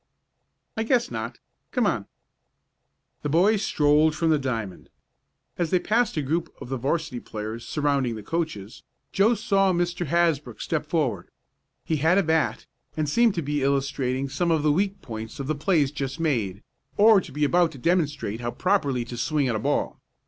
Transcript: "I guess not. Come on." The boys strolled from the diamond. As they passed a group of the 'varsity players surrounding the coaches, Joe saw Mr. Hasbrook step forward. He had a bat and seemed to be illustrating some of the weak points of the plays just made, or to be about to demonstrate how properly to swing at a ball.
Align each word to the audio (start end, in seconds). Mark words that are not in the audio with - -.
"I 0.75 0.81
guess 0.81 1.11
not. 1.11 1.37
Come 1.71 1.85
on." 1.85 2.07
The 3.21 3.29
boys 3.29 3.61
strolled 3.61 4.15
from 4.15 4.31
the 4.31 4.39
diamond. 4.39 4.89
As 5.59 5.69
they 5.69 5.77
passed 5.77 6.17
a 6.17 6.23
group 6.23 6.51
of 6.59 6.69
the 6.69 6.77
'varsity 6.77 7.19
players 7.19 7.67
surrounding 7.67 8.15
the 8.15 8.23
coaches, 8.23 8.81
Joe 9.11 9.35
saw 9.35 9.71
Mr. 9.71 10.07
Hasbrook 10.07 10.59
step 10.59 10.87
forward. 10.87 11.29
He 11.85 11.97
had 11.97 12.17
a 12.17 12.23
bat 12.23 12.65
and 12.97 13.07
seemed 13.07 13.35
to 13.35 13.43
be 13.43 13.61
illustrating 13.61 14.27
some 14.27 14.49
of 14.49 14.63
the 14.63 14.71
weak 14.71 15.03
points 15.03 15.39
of 15.39 15.45
the 15.45 15.53
plays 15.53 15.91
just 15.91 16.19
made, 16.19 16.63
or 16.97 17.21
to 17.21 17.31
be 17.31 17.43
about 17.45 17.71
to 17.73 17.77
demonstrate 17.77 18.41
how 18.41 18.49
properly 18.49 19.05
to 19.05 19.15
swing 19.15 19.47
at 19.49 19.55
a 19.55 19.59
ball. 19.59 19.99